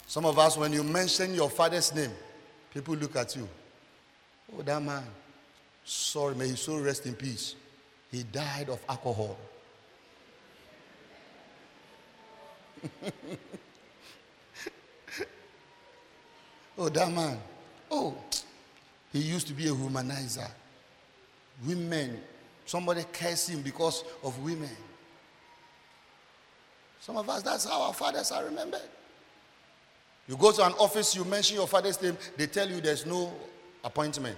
Some 0.10 0.26
of 0.26 0.38
us, 0.40 0.58
when 0.58 0.74
you 0.74 0.82
mention 0.82 1.36
your 1.36 1.52
father's 1.52 1.94
name, 1.94 2.10
people 2.74 2.96
look 2.96 3.16
at 3.16 3.36
you. 3.36 3.48
Oh, 4.58 4.64
that 4.64 4.82
man. 4.82 5.04
Sorry, 5.86 6.34
may 6.34 6.48
his 6.48 6.62
soul 6.62 6.80
rest 6.80 7.06
in 7.06 7.14
peace. 7.14 7.54
He 8.12 8.24
died 8.24 8.70
of 8.70 8.80
alcohol. 8.90 9.38
oh, 16.80 16.90
that 16.90 17.12
man. 17.14 17.38
Oh, 17.92 18.16
he 19.14 19.20
used 19.20 19.46
to 19.46 19.54
be 19.54 19.68
a 19.68 19.72
humanizer. 19.72 20.50
Women, 21.68 22.20
somebody 22.66 23.06
cursed 23.14 23.52
him 23.52 23.62
because 23.62 24.04
of 24.24 24.40
women. 24.40 24.76
Some 27.00 27.16
of 27.16 27.30
us, 27.30 27.44
that's 27.44 27.66
how 27.66 27.84
our 27.84 27.94
fathers 27.94 28.32
are 28.32 28.46
remembered. 28.46 28.90
You 30.30 30.38
go 30.38 30.52
to 30.52 30.64
an 30.64 30.74
office, 30.74 31.16
you 31.16 31.26
mention 31.26 31.56
your 31.56 31.66
father's 31.66 32.00
name, 32.00 32.16
they 32.38 32.46
tell 32.46 32.70
you 32.70 32.80
there's 32.80 33.04
no 33.04 33.34
appointment. 33.84 34.38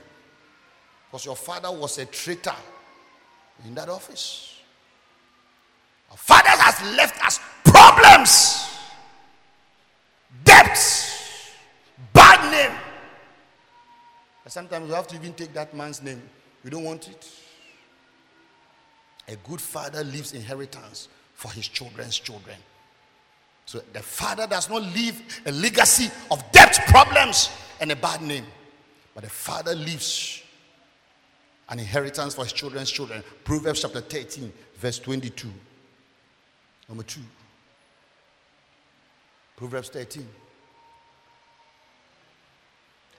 Because 1.06 1.26
your 1.26 1.36
father 1.36 1.70
was 1.70 1.98
a 1.98 2.06
traitor 2.06 2.56
in 3.66 3.76
that 3.76 3.90
office. 3.90 4.56
Our 6.10 6.16
father 6.16 6.50
has 6.50 6.96
left 6.96 7.22
us 7.26 7.42
problems, 7.66 8.70
debts, 10.46 11.52
bad 12.14 12.50
name. 12.50 12.78
Sometimes 14.48 14.88
we 14.88 14.96
have 14.96 15.08
to 15.08 15.16
even 15.16 15.34
take 15.34 15.54
that 15.54 15.76
man's 15.76 16.02
name. 16.02 16.22
We 16.64 16.70
don't 16.70 16.86
want 16.86 17.10
it. 17.10 17.30
A 19.28 19.36
good 19.48 19.60
father 19.60 20.06
leaves 20.06 20.32
inheritance 20.32 21.10
for 21.34 21.52
his 21.52 21.68
children's 21.68 22.18
children. 22.18 22.56
So 23.72 23.82
the 23.94 24.02
father 24.02 24.48
does 24.48 24.70
not 24.70 24.82
leave 24.82 25.42
a 25.46 25.52
legacy 25.54 26.12
of 26.30 26.44
debt 26.52 26.78
problems 26.88 27.50
and 27.80 27.90
a 27.90 27.96
bad 27.96 28.22
name, 28.22 28.44
but 29.16 29.24
the 29.24 29.30
father 29.30 29.74
leaves 29.74 30.44
an 31.70 31.80
inheritance 31.80 32.36
for 32.36 32.44
his 32.44 32.52
children's 32.52 32.92
children. 32.92 33.24
Proverbs 33.46 33.84
chapter 33.84 34.02
13, 34.02 34.52
verse 34.76 35.00
22. 35.00 35.48
Number 36.90 37.04
two. 37.04 37.22
Proverbs 39.56 39.88
13. 39.88 40.28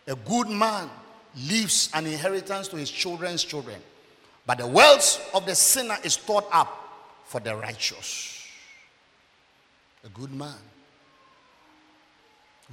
A 0.08 0.14
good 0.14 0.50
man 0.50 0.90
leaves 1.48 1.88
an 1.94 2.04
inheritance 2.04 2.68
to 2.68 2.76
his 2.76 2.90
children's 2.90 3.42
children, 3.42 3.80
but 4.44 4.58
the 4.58 4.66
wealth 4.66 5.30
of 5.34 5.46
the 5.46 5.54
sinner 5.54 5.96
is 6.04 6.12
stored 6.12 6.44
up 6.52 7.24
for 7.24 7.40
the 7.40 7.56
righteous. 7.56 8.41
A 10.04 10.08
good 10.08 10.32
man 10.32 10.54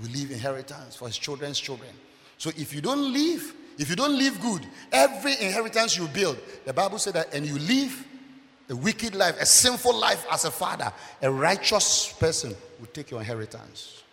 will 0.01 0.09
leave 0.09 0.31
inheritance 0.31 0.95
for 0.95 1.07
his 1.07 1.17
children's 1.17 1.59
children. 1.59 1.91
So 2.37 2.49
if 2.57 2.73
you 2.73 2.81
don't 2.81 3.13
leave, 3.13 3.53
if 3.77 3.89
you 3.89 3.95
don't 3.95 4.17
live 4.17 4.39
good, 4.41 4.65
every 4.91 5.33
inheritance 5.33 5.97
you 5.97 6.07
build, 6.07 6.37
the 6.65 6.73
Bible 6.73 6.97
said 6.97 7.13
that, 7.13 7.33
and 7.33 7.45
you 7.45 7.57
live 7.59 8.05
a 8.69 8.75
wicked 8.75 9.15
life, 9.15 9.35
a 9.39 9.45
sinful 9.45 9.95
life 9.95 10.25
as 10.31 10.45
a 10.45 10.51
father, 10.51 10.91
a 11.21 11.31
righteous 11.31 12.13
person 12.13 12.55
will 12.79 12.87
take 12.87 13.11
your 13.11 13.19
inheritance. 13.19 14.03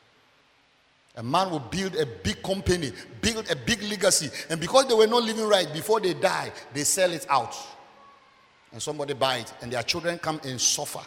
A 1.16 1.22
man 1.22 1.50
will 1.50 1.60
build 1.60 1.96
a 1.96 2.04
big 2.04 2.42
company, 2.42 2.92
build 3.22 3.50
a 3.50 3.56
big 3.56 3.82
legacy, 3.82 4.28
and 4.50 4.60
because 4.60 4.86
they 4.86 4.94
were 4.94 5.06
not 5.06 5.22
living 5.22 5.46
right 5.46 5.72
before 5.72 6.00
they 6.00 6.14
die, 6.14 6.52
they 6.74 6.84
sell 6.84 7.10
it 7.10 7.26
out. 7.30 7.56
And 8.72 8.82
somebody 8.82 9.14
buy 9.14 9.38
it, 9.38 9.52
and 9.62 9.72
their 9.72 9.82
children 9.82 10.18
come 10.18 10.40
and 10.44 10.60
suffer. 10.60 11.00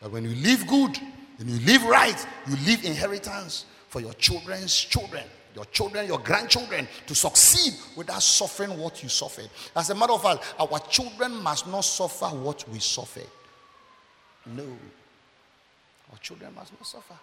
But 0.00 0.12
when 0.12 0.24
you 0.24 0.34
live 0.36 0.66
good 0.66 0.98
and 1.38 1.48
you 1.48 1.58
live 1.66 1.84
right, 1.84 2.26
you 2.48 2.56
leave 2.66 2.84
inheritance 2.84 3.66
for 3.88 4.00
your 4.00 4.12
children's 4.14 4.74
children, 4.74 5.24
your 5.54 5.64
children, 5.66 6.06
your 6.06 6.18
grandchildren 6.20 6.86
to 7.06 7.14
succeed 7.14 7.74
without 7.96 8.22
suffering 8.22 8.78
what 8.78 9.02
you 9.02 9.08
suffered. 9.08 9.48
As 9.74 9.90
a 9.90 9.94
matter 9.94 10.12
of 10.12 10.22
fact, 10.22 10.44
our 10.60 10.78
children 10.88 11.42
must 11.42 11.66
not 11.66 11.80
suffer 11.80 12.26
what 12.26 12.68
we 12.68 12.78
suffered. 12.78 13.26
No. 14.46 14.66
Our 16.12 16.18
children 16.18 16.54
must 16.54 16.72
not 16.72 16.86
suffer. 16.86 17.14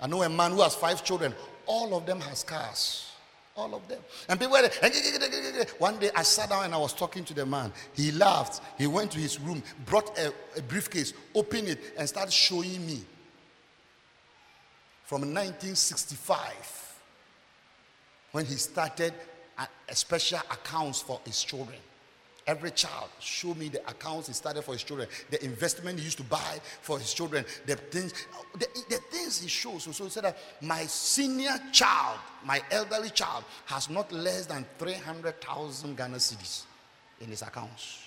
I 0.00 0.06
know 0.06 0.22
a 0.22 0.28
man 0.28 0.52
who 0.52 0.62
has 0.62 0.74
five 0.74 1.04
children, 1.04 1.34
all 1.66 1.96
of 1.96 2.06
them 2.06 2.20
has 2.20 2.44
cars. 2.44 3.07
All 3.58 3.74
of 3.74 3.88
them. 3.88 3.98
And 4.28 4.38
people 4.38 4.52
were 4.52 4.68
there. 4.68 5.66
One 5.78 5.98
day 5.98 6.12
I 6.14 6.22
sat 6.22 6.48
down 6.48 6.64
and 6.66 6.72
I 6.72 6.78
was 6.78 6.94
talking 6.94 7.24
to 7.24 7.34
the 7.34 7.44
man. 7.44 7.72
He 7.92 8.12
laughed. 8.12 8.62
He 8.78 8.86
went 8.86 9.10
to 9.12 9.18
his 9.18 9.40
room, 9.40 9.64
brought 9.84 10.16
a, 10.16 10.32
a 10.56 10.62
briefcase, 10.62 11.12
opened 11.34 11.66
it, 11.66 11.80
and 11.98 12.08
started 12.08 12.32
showing 12.32 12.86
me 12.86 13.02
from 15.02 15.22
1965 15.22 16.94
when 18.30 18.46
he 18.46 18.54
started 18.54 19.12
a, 19.58 19.66
a 19.88 19.96
special 19.96 20.38
accounts 20.38 21.00
for 21.00 21.20
his 21.24 21.42
children. 21.42 21.78
Every 22.48 22.70
child 22.70 23.10
show 23.20 23.52
me 23.54 23.68
the 23.68 23.86
accounts 23.86 24.28
he 24.28 24.32
started 24.32 24.62
for 24.62 24.72
his 24.72 24.82
children, 24.82 25.06
the 25.30 25.44
investment 25.44 25.98
he 25.98 26.06
used 26.06 26.16
to 26.16 26.24
buy 26.24 26.58
for 26.80 26.98
his 26.98 27.12
children, 27.12 27.44
the 27.66 27.76
things, 27.76 28.14
the, 28.54 28.66
the 28.88 28.96
things 29.10 29.42
he 29.42 29.48
shows. 29.48 29.82
So, 29.82 29.92
so 29.92 30.04
he 30.04 30.10
said 30.10 30.24
that 30.24 30.38
my 30.62 30.84
senior 30.84 31.60
child, 31.72 32.18
my 32.46 32.62
elderly 32.70 33.10
child, 33.10 33.44
has 33.66 33.90
not 33.90 34.10
less 34.10 34.46
than 34.46 34.64
300,000 34.78 35.94
Ghana 35.94 36.16
cedis 36.16 36.62
in 37.20 37.28
his 37.28 37.42
accounts. 37.42 37.98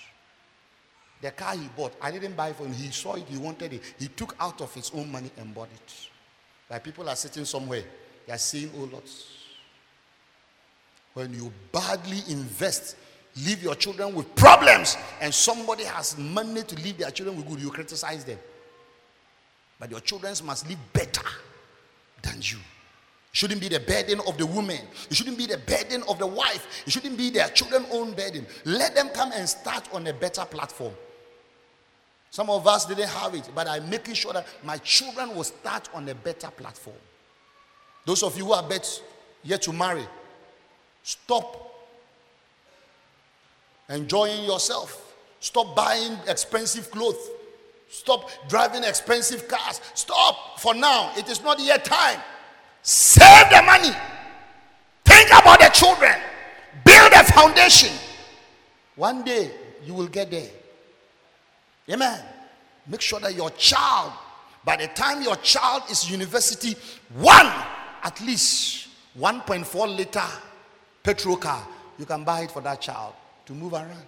The 1.20 1.30
car 1.30 1.54
he 1.54 1.68
bought, 1.76 1.94
I 2.02 2.10
didn't 2.10 2.34
buy 2.34 2.52
for 2.52 2.64
him. 2.64 2.72
He 2.72 2.90
saw 2.90 3.14
it, 3.14 3.28
he 3.28 3.38
wanted 3.38 3.74
it. 3.74 3.94
He 3.96 4.08
took 4.08 4.34
out 4.40 4.60
of 4.60 4.74
his 4.74 4.90
own 4.92 5.12
money 5.12 5.30
and 5.36 5.54
bought 5.54 5.68
it. 5.72 6.08
Like 6.68 6.82
people 6.82 7.08
are 7.08 7.14
sitting 7.14 7.44
somewhere, 7.44 7.84
they 8.26 8.32
are 8.32 8.38
seeing 8.38 8.72
oh 8.76 8.88
lots. 8.92 9.36
When 11.14 11.32
you 11.32 11.52
badly 11.70 12.22
invest 12.28 12.96
leave 13.36 13.62
your 13.62 13.74
children 13.74 14.14
with 14.14 14.34
problems 14.34 14.96
and 15.20 15.32
somebody 15.32 15.84
has 15.84 16.18
money 16.18 16.62
to 16.62 16.76
leave 16.76 16.98
their 16.98 17.10
children 17.10 17.36
with 17.36 17.48
good, 17.48 17.60
you 17.60 17.70
criticize 17.70 18.24
them. 18.24 18.38
But 19.78 19.90
your 19.90 20.00
children 20.00 20.34
must 20.44 20.68
live 20.68 20.78
better 20.92 21.26
than 22.22 22.36
you. 22.40 22.58
It 22.58 23.36
shouldn't 23.36 23.60
be 23.60 23.68
the 23.68 23.80
burden 23.80 24.20
of 24.28 24.36
the 24.36 24.46
woman. 24.46 24.78
It 25.10 25.16
shouldn't 25.16 25.38
be 25.38 25.46
the 25.46 25.58
burden 25.58 26.02
of 26.08 26.18
the 26.18 26.26
wife. 26.26 26.84
It 26.86 26.92
shouldn't 26.92 27.16
be 27.16 27.30
their 27.30 27.48
children's 27.48 27.86
own 27.90 28.12
burden. 28.12 28.46
Let 28.64 28.94
them 28.94 29.08
come 29.08 29.32
and 29.32 29.48
start 29.48 29.88
on 29.92 30.06
a 30.06 30.12
better 30.12 30.44
platform. 30.44 30.92
Some 32.30 32.48
of 32.48 32.66
us 32.66 32.86
didn't 32.86 33.08
have 33.08 33.34
it, 33.34 33.48
but 33.54 33.66
I'm 33.68 33.88
making 33.90 34.14
sure 34.14 34.32
that 34.32 34.46
my 34.64 34.78
children 34.78 35.34
will 35.34 35.44
start 35.44 35.88
on 35.94 36.08
a 36.08 36.14
better 36.14 36.48
platform. 36.48 36.96
Those 38.04 38.22
of 38.22 38.36
you 38.36 38.46
who 38.46 38.52
are 38.52 38.62
bet 38.62 39.02
yet 39.42 39.62
to 39.62 39.72
marry, 39.72 40.06
stop 41.02 41.71
enjoying 43.92 44.44
yourself. 44.44 45.14
Stop 45.40 45.76
buying 45.76 46.16
expensive 46.26 46.90
clothes. 46.90 47.30
Stop 47.88 48.30
driving 48.48 48.84
expensive 48.84 49.46
cars. 49.46 49.80
Stop 49.94 50.58
for 50.58 50.74
now. 50.74 51.12
It 51.16 51.28
is 51.28 51.42
not 51.42 51.60
yet 51.60 51.84
time. 51.84 52.18
Save 52.82 53.50
the 53.50 53.62
money. 53.62 53.94
Think 55.04 55.28
about 55.28 55.60
the 55.60 55.68
children. 55.68 56.14
Build 56.84 57.12
a 57.12 57.24
foundation. 57.24 57.92
One 58.96 59.22
day 59.22 59.50
you 59.84 59.94
will 59.94 60.06
get 60.06 60.30
there. 60.30 60.48
Amen. 61.90 62.20
Make 62.88 63.00
sure 63.00 63.20
that 63.20 63.34
your 63.34 63.50
child, 63.50 64.12
by 64.64 64.76
the 64.76 64.86
time 64.88 65.22
your 65.22 65.36
child 65.36 65.82
is 65.90 66.10
university, 66.10 66.76
one 67.14 67.50
at 68.02 68.20
least 68.22 68.88
1.4 69.18 69.96
liter 69.96 70.22
petrol 71.02 71.36
car, 71.36 71.66
you 71.98 72.06
can 72.06 72.24
buy 72.24 72.42
it 72.42 72.50
for 72.50 72.62
that 72.62 72.80
child 72.80 73.14
to 73.46 73.52
move 73.52 73.72
around. 73.72 74.06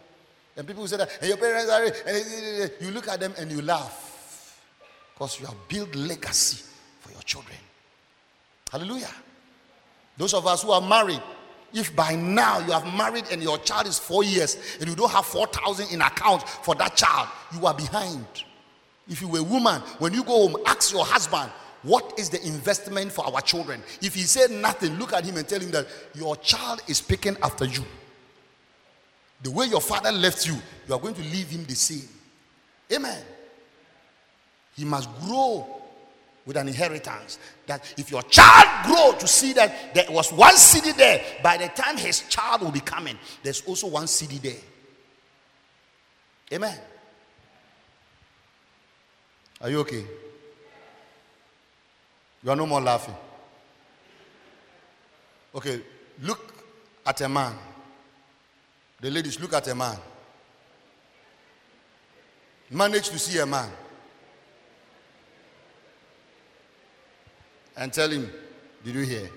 And 0.57 0.67
people 0.67 0.87
say 0.87 0.97
that, 0.97 1.11
and 1.21 1.29
your 1.29 1.37
parents 1.37 1.71
are, 1.71 1.85
and 2.07 2.73
you 2.81 2.91
look 2.91 3.09
at 3.09 3.21
them 3.21 3.35
and 3.39 3.51
you 3.51 3.61
laugh 3.63 4.61
because 5.15 5.41
you 5.41 5.47
have 5.47 5.57
built 5.69 5.95
legacy 5.95 6.65
for 7.01 7.11
your 7.13 7.23
children. 7.23 7.57
Hallelujah. 8.71 9.11
Those 10.17 10.35
of 10.35 10.47
us 10.47 10.63
who 10.63 10.71
are 10.71 10.81
married, 10.81 11.23
if 11.73 11.95
by 11.95 12.15
now 12.15 12.61
you 12.61 12.73
have 12.73 12.87
married 12.97 13.25
and 13.33 13.43
your 13.43 13.59
child 13.59 13.87
is 13.87 13.99
four 13.99 14.23
years 14.23 14.57
and 14.79 14.89
you 14.89 14.95
don't 14.95 15.11
have 15.11 15.27
4,000 15.27 15.93
in 15.93 16.03
account 16.03 16.49
for 16.49 16.75
that 16.77 16.97
child, 16.97 17.29
you 17.53 17.67
are 17.67 17.75
behind. 17.75 18.27
If 19.09 19.21
you 19.21 19.29
were 19.29 19.41
a 19.41 19.43
woman, 19.43 19.81
when 19.99 20.15
you 20.15 20.23
go 20.23 20.49
home, 20.49 20.57
ask 20.67 20.93
your 20.93 21.05
husband, 21.05 21.51
what 21.83 22.19
is 22.19 22.31
the 22.31 22.45
investment 22.47 23.13
for 23.13 23.27
our 23.27 23.41
children? 23.41 23.83
If 24.01 24.15
he 24.15 24.23
said 24.23 24.51
nothing, 24.51 24.99
look 24.99 25.13
at 25.13 25.25
him 25.25 25.37
and 25.37 25.47
tell 25.47 25.61
him 25.61 25.71
that 25.73 25.87
your 26.15 26.37
child 26.37 26.81
is 26.89 27.01
picking 27.01 27.37
after 27.43 27.65
you. 27.67 27.85
The 29.43 29.51
way 29.51 29.67
your 29.67 29.81
father 29.81 30.11
left 30.13 30.47
you, 30.47 30.57
you 30.89 30.95
are 30.95 31.01
going 31.01 31.15
to 31.15 31.23
leave 31.23 31.49
him 31.49 31.65
the 31.65 31.75
same. 31.75 32.09
Amen. 32.93 33.23
He 34.77 34.85
must 34.85 35.09
grow 35.21 35.83
with 36.47 36.57
an 36.57 36.69
inheritance. 36.69 37.39
That 37.67 37.95
if 37.97 38.11
your 38.11 38.23
child 38.23 38.87
grow 38.87 39.19
to 39.19 39.27
see 39.27 39.53
that 39.55 39.95
there 39.95 40.07
was 40.11 40.33
one 40.33 40.57
city 40.57 40.93
there, 40.93 41.23
by 41.43 41.57
the 41.57 41.69
time 41.69 41.97
his 41.97 42.21
child 42.29 42.63
will 42.63 42.71
be 42.71 42.81
coming, 42.81 43.19
there's 43.43 43.63
also 43.63 43.89
one 43.89 44.07
city 44.07 44.39
there. 44.39 44.61
Amen. 46.53 46.79
Are 49.61 49.71
you 49.71 49.81
okay? 49.81 50.05
You 52.43 52.51
are 52.51 52.57
no 52.57 52.67
more 52.67 52.81
laughing. 52.81 53.15
Okay, 55.55 55.81
look 56.21 56.53
at 57.07 57.21
a 57.23 57.29
man. 57.29 57.55
The 59.01 59.11
ladies, 59.11 59.41
look 59.41 59.53
at 59.53 59.69
a 59.69 59.75
man. 59.75 59.97
Manage 62.71 63.09
to 63.11 63.19
see 63.19 63.39
a 63.39 63.47
man. 63.47 63.71
And 67.77 67.93
tell 67.93 68.09
him, 68.09 68.31
Did 68.85 68.95
you 68.95 69.03
hear? 69.03 69.29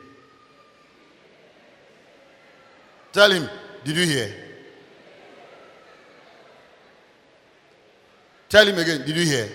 Tell 3.11 3.31
him, 3.31 3.49
Did 3.83 3.97
you 3.97 4.05
hear? 4.05 4.33
Tell 8.49 8.65
him 8.65 8.77
again, 8.77 9.05
Did 9.05 9.15
you 9.17 9.25
hear? 9.25 9.49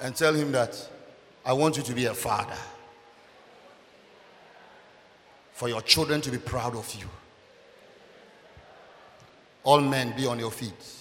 And 0.00 0.14
tell 0.14 0.32
him 0.34 0.52
that 0.52 0.88
I 1.44 1.52
want 1.52 1.76
you 1.76 1.82
to 1.82 1.92
be 1.92 2.06
a 2.06 2.14
father 2.14 2.56
for 5.60 5.68
your 5.68 5.82
children 5.82 6.22
to 6.22 6.30
be 6.30 6.38
proud 6.38 6.74
of 6.74 6.90
you. 6.94 7.04
All 9.62 9.82
men 9.82 10.14
be 10.16 10.24
on 10.24 10.38
your 10.38 10.50
feet. 10.50 10.99